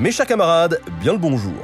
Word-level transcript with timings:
Mes 0.00 0.12
chers 0.12 0.26
camarades, 0.26 0.80
bien 0.98 1.12
le 1.12 1.18
bonjour. 1.18 1.62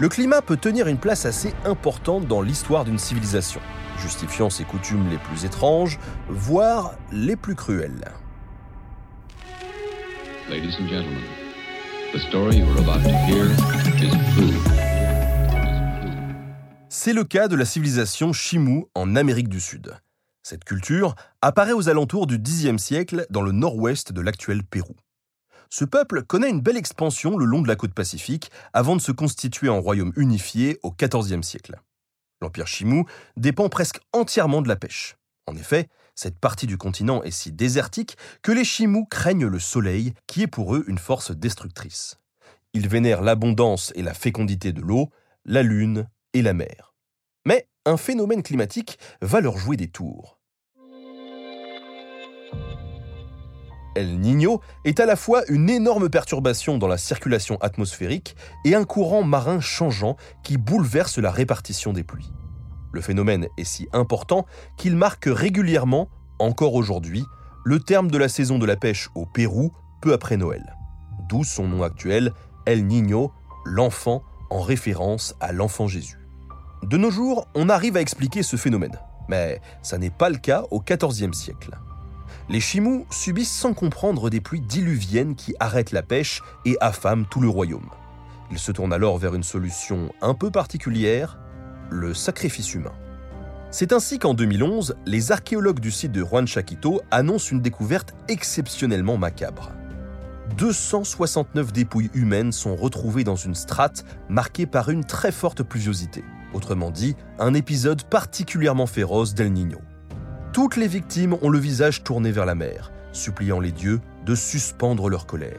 Le 0.00 0.08
climat 0.08 0.42
peut 0.42 0.56
tenir 0.56 0.88
une 0.88 0.98
place 0.98 1.24
assez 1.24 1.54
importante 1.64 2.26
dans 2.26 2.42
l'histoire 2.42 2.84
d'une 2.84 2.98
civilisation, 2.98 3.60
justifiant 3.96 4.50
ses 4.50 4.64
coutumes 4.64 5.08
les 5.08 5.18
plus 5.18 5.44
étranges, 5.44 6.00
voire 6.28 6.96
les 7.12 7.36
plus 7.36 7.54
cruelles. 7.54 8.10
Ladies 10.50 10.74
and 10.80 10.88
gentlemen, 10.88 11.22
the 12.12 12.18
story 12.18 12.56
you 12.56 12.66
are 12.70 12.78
about 12.80 13.04
to 13.04 13.10
hear 13.28 13.44
is 14.02 14.10
true. 14.34 14.58
C'est 16.88 17.12
le 17.12 17.22
cas 17.22 17.46
de 17.46 17.54
la 17.54 17.64
civilisation 17.64 18.32
Chimou 18.32 18.88
en 18.96 19.14
Amérique 19.14 19.48
du 19.48 19.60
Sud. 19.60 19.94
Cette 20.42 20.64
culture 20.64 21.14
apparaît 21.40 21.70
aux 21.70 21.88
alentours 21.88 22.26
du 22.26 22.36
Xe 22.42 22.76
siècle 22.78 23.26
dans 23.30 23.42
le 23.42 23.52
nord-ouest 23.52 24.12
de 24.12 24.20
l'actuel 24.20 24.64
Pérou. 24.64 24.96
Ce 25.70 25.84
peuple 25.84 26.22
connaît 26.22 26.50
une 26.50 26.60
belle 26.60 26.76
expansion 26.76 27.36
le 27.36 27.44
long 27.44 27.62
de 27.62 27.68
la 27.68 27.76
côte 27.76 27.94
pacifique 27.94 28.50
avant 28.72 28.96
de 28.96 29.00
se 29.00 29.12
constituer 29.12 29.68
en 29.68 29.80
royaume 29.80 30.12
unifié 30.16 30.78
au 30.82 30.92
XIVe 30.92 31.42
siècle. 31.42 31.80
L'empire 32.40 32.66
Chimou 32.66 33.06
dépend 33.36 33.68
presque 33.68 34.00
entièrement 34.12 34.62
de 34.62 34.68
la 34.68 34.76
pêche. 34.76 35.16
En 35.46 35.56
effet, 35.56 35.88
cette 36.14 36.38
partie 36.38 36.66
du 36.66 36.78
continent 36.78 37.22
est 37.22 37.30
si 37.30 37.52
désertique 37.52 38.16
que 38.42 38.52
les 38.52 38.64
Chimous 38.64 39.06
craignent 39.06 39.46
le 39.46 39.58
soleil, 39.58 40.14
qui 40.26 40.42
est 40.42 40.46
pour 40.46 40.74
eux 40.74 40.84
une 40.86 40.98
force 40.98 41.32
destructrice. 41.32 42.18
Ils 42.72 42.88
vénèrent 42.88 43.22
l'abondance 43.22 43.92
et 43.94 44.02
la 44.02 44.14
fécondité 44.14 44.72
de 44.72 44.80
l'eau, 44.80 45.10
la 45.44 45.62
lune 45.62 46.08
et 46.32 46.42
la 46.42 46.54
mer. 46.54 46.94
Mais 47.46 47.68
un 47.84 47.96
phénomène 47.96 48.42
climatique 48.42 48.98
va 49.20 49.40
leur 49.40 49.58
jouer 49.58 49.76
des 49.76 49.88
tours. 49.88 50.38
El 53.94 54.18
Niño 54.18 54.60
est 54.84 54.98
à 54.98 55.06
la 55.06 55.14
fois 55.14 55.42
une 55.48 55.70
énorme 55.70 56.08
perturbation 56.08 56.78
dans 56.78 56.88
la 56.88 56.98
circulation 56.98 57.58
atmosphérique 57.60 58.34
et 58.64 58.74
un 58.74 58.84
courant 58.84 59.22
marin 59.22 59.60
changeant 59.60 60.16
qui 60.42 60.56
bouleverse 60.56 61.18
la 61.18 61.30
répartition 61.30 61.92
des 61.92 62.02
pluies. 62.02 62.32
Le 62.92 63.00
phénomène 63.00 63.46
est 63.56 63.64
si 63.64 63.88
important 63.92 64.46
qu'il 64.76 64.96
marque 64.96 65.26
régulièrement, 65.26 66.08
encore 66.38 66.74
aujourd'hui, 66.74 67.24
le 67.64 67.78
terme 67.78 68.10
de 68.10 68.18
la 68.18 68.28
saison 68.28 68.58
de 68.58 68.66
la 68.66 68.76
pêche 68.76 69.10
au 69.14 69.26
Pérou 69.26 69.72
peu 70.02 70.12
après 70.12 70.36
Noël. 70.36 70.74
D'où 71.28 71.44
son 71.44 71.68
nom 71.68 71.82
actuel, 71.82 72.32
El 72.66 72.86
Niño, 72.86 73.32
l'enfant, 73.64 74.22
en 74.50 74.60
référence 74.60 75.34
à 75.40 75.52
l'enfant 75.52 75.86
Jésus. 75.86 76.18
De 76.82 76.96
nos 76.96 77.10
jours, 77.10 77.46
on 77.54 77.68
arrive 77.68 77.96
à 77.96 78.00
expliquer 78.00 78.42
ce 78.42 78.56
phénomène, 78.56 78.98
mais 79.28 79.60
ça 79.82 79.98
n'est 79.98 80.10
pas 80.10 80.28
le 80.28 80.36
cas 80.36 80.64
au 80.70 80.80
XIVe 80.80 81.32
siècle 81.32 81.70
les 82.48 82.60
Chimous 82.60 83.06
subissent 83.10 83.52
sans 83.52 83.74
comprendre 83.74 84.30
des 84.30 84.40
pluies 84.40 84.60
diluviennes 84.60 85.34
qui 85.34 85.54
arrêtent 85.60 85.92
la 85.92 86.02
pêche 86.02 86.42
et 86.64 86.76
affament 86.80 87.24
tout 87.24 87.40
le 87.40 87.48
royaume. 87.48 87.90
Ils 88.50 88.58
se 88.58 88.72
tournent 88.72 88.92
alors 88.92 89.18
vers 89.18 89.34
une 89.34 89.42
solution 89.42 90.12
un 90.20 90.34
peu 90.34 90.50
particulière, 90.50 91.38
le 91.90 92.14
sacrifice 92.14 92.74
humain. 92.74 92.92
C'est 93.70 93.92
ainsi 93.92 94.18
qu'en 94.18 94.34
2011, 94.34 94.94
les 95.04 95.32
archéologues 95.32 95.80
du 95.80 95.90
site 95.90 96.12
de 96.12 96.22
Juan 96.22 96.46
Chaquito 96.46 97.00
annoncent 97.10 97.50
une 97.50 97.60
découverte 97.60 98.14
exceptionnellement 98.28 99.16
macabre. 99.16 99.72
269 100.56 101.72
dépouilles 101.72 102.10
humaines 102.14 102.52
sont 102.52 102.76
retrouvées 102.76 103.24
dans 103.24 103.34
une 103.34 103.54
strate 103.54 104.04
marquée 104.28 104.66
par 104.66 104.90
une 104.90 105.04
très 105.04 105.32
forte 105.32 105.62
pluviosité. 105.62 106.22
Autrement 106.52 106.92
dit, 106.92 107.16
un 107.40 107.54
épisode 107.54 108.04
particulièrement 108.04 108.86
féroce 108.86 109.34
d'El 109.34 109.52
Niño. 109.52 109.78
Toutes 110.54 110.76
les 110.76 110.86
victimes 110.86 111.36
ont 111.42 111.50
le 111.50 111.58
visage 111.58 112.04
tourné 112.04 112.30
vers 112.30 112.46
la 112.46 112.54
mer, 112.54 112.92
suppliant 113.10 113.58
les 113.58 113.72
dieux 113.72 114.00
de 114.24 114.36
suspendre 114.36 115.08
leur 115.08 115.26
colère. 115.26 115.58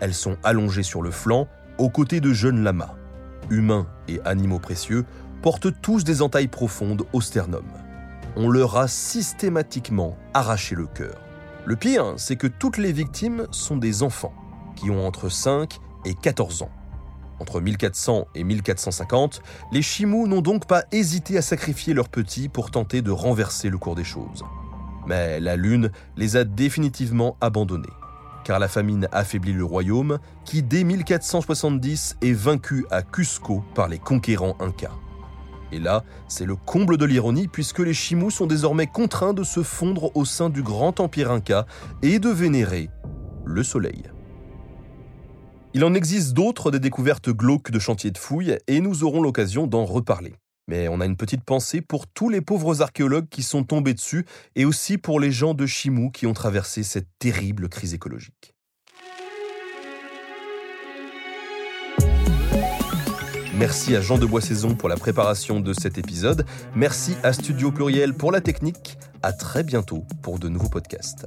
Elles 0.00 0.14
sont 0.14 0.36
allongées 0.42 0.82
sur 0.82 1.00
le 1.00 1.12
flanc, 1.12 1.46
aux 1.78 1.90
côtés 1.90 2.20
de 2.20 2.32
jeunes 2.32 2.64
lamas. 2.64 2.96
Humains 3.50 3.86
et 4.08 4.20
animaux 4.24 4.58
précieux 4.58 5.04
portent 5.42 5.80
tous 5.80 6.02
des 6.02 6.22
entailles 6.22 6.48
profondes 6.48 7.04
au 7.12 7.20
sternum. 7.20 7.62
On 8.34 8.48
leur 8.48 8.76
a 8.76 8.88
systématiquement 8.88 10.16
arraché 10.34 10.74
le 10.74 10.88
cœur. 10.88 11.20
Le 11.64 11.76
pire, 11.76 12.14
c'est 12.16 12.34
que 12.34 12.48
toutes 12.48 12.78
les 12.78 12.90
victimes 12.90 13.46
sont 13.52 13.76
des 13.76 14.02
enfants, 14.02 14.34
qui 14.74 14.90
ont 14.90 15.06
entre 15.06 15.28
5 15.28 15.78
et 16.04 16.14
14 16.14 16.62
ans. 16.62 16.72
Entre 17.38 17.60
1400 17.60 18.28
et 18.34 18.44
1450, 18.44 19.42
les 19.72 19.82
Chimous 19.82 20.26
n'ont 20.26 20.40
donc 20.40 20.66
pas 20.66 20.84
hésité 20.92 21.36
à 21.36 21.42
sacrifier 21.42 21.92
leurs 21.92 22.08
petits 22.08 22.48
pour 22.48 22.70
tenter 22.70 23.02
de 23.02 23.10
renverser 23.10 23.68
le 23.68 23.78
cours 23.78 23.94
des 23.94 24.04
choses. 24.04 24.42
Mais 25.06 25.38
la 25.38 25.56
Lune 25.56 25.90
les 26.16 26.36
a 26.36 26.44
définitivement 26.44 27.36
abandonnés, 27.40 27.92
car 28.44 28.58
la 28.58 28.68
famine 28.68 29.08
affaiblit 29.12 29.52
le 29.52 29.64
royaume, 29.64 30.18
qui 30.44 30.62
dès 30.62 30.82
1470 30.82 32.16
est 32.22 32.32
vaincu 32.32 32.86
à 32.90 33.02
Cusco 33.02 33.62
par 33.74 33.88
les 33.88 33.98
conquérants 33.98 34.56
incas. 34.58 34.96
Et 35.72 35.78
là, 35.78 36.04
c'est 36.28 36.46
le 36.46 36.56
comble 36.56 36.96
de 36.96 37.04
l'ironie 37.04 37.48
puisque 37.48 37.80
les 37.80 37.94
Chimous 37.94 38.30
sont 38.30 38.46
désormais 38.46 38.86
contraints 38.86 39.34
de 39.34 39.42
se 39.42 39.62
fondre 39.62 40.16
au 40.16 40.24
sein 40.24 40.48
du 40.48 40.62
grand 40.62 41.00
empire 41.00 41.30
inca 41.30 41.66
et 42.02 42.18
de 42.18 42.28
vénérer 42.28 42.88
le 43.44 43.62
soleil. 43.62 44.04
Il 45.76 45.84
en 45.84 45.92
existe 45.92 46.32
d'autres 46.32 46.70
des 46.70 46.78
découvertes 46.78 47.28
glauques 47.28 47.70
de 47.70 47.78
chantiers 47.78 48.10
de 48.10 48.16
fouilles 48.16 48.56
et 48.66 48.80
nous 48.80 49.04
aurons 49.04 49.20
l'occasion 49.20 49.66
d'en 49.66 49.84
reparler. 49.84 50.32
Mais 50.68 50.88
on 50.88 51.02
a 51.02 51.04
une 51.04 51.18
petite 51.18 51.44
pensée 51.44 51.82
pour 51.82 52.06
tous 52.06 52.30
les 52.30 52.40
pauvres 52.40 52.80
archéologues 52.80 53.28
qui 53.28 53.42
sont 53.42 53.62
tombés 53.62 53.92
dessus 53.92 54.24
et 54.54 54.64
aussi 54.64 54.96
pour 54.96 55.20
les 55.20 55.30
gens 55.30 55.52
de 55.52 55.66
Chimou 55.66 56.10
qui 56.10 56.26
ont 56.26 56.32
traversé 56.32 56.82
cette 56.82 57.08
terrible 57.18 57.68
crise 57.68 57.92
écologique. 57.92 58.54
Merci 63.58 63.94
à 63.94 64.00
Jean 64.00 64.16
de 64.16 64.24
Boissaison 64.24 64.76
pour 64.76 64.88
la 64.88 64.96
préparation 64.96 65.60
de 65.60 65.74
cet 65.74 65.98
épisode. 65.98 66.46
Merci 66.74 67.16
à 67.22 67.34
Studio 67.34 67.70
Pluriel 67.70 68.14
pour 68.14 68.32
la 68.32 68.40
technique. 68.40 68.96
À 69.22 69.34
très 69.34 69.62
bientôt 69.62 70.06
pour 70.22 70.38
de 70.38 70.48
nouveaux 70.48 70.70
podcasts. 70.70 71.26